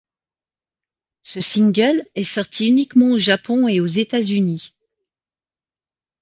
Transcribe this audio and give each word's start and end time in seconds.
Ce 1.21 1.41
single 1.41 2.03
est 2.15 2.23
sorti 2.23 2.67
uniquement 2.69 3.11
au 3.11 3.19
Japon 3.19 3.67
et 3.67 3.79
aux 3.79 3.85
États-Unis. 3.85 4.73